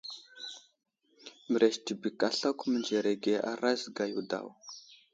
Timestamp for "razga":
3.63-4.05